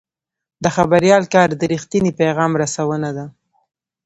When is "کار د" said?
1.33-1.61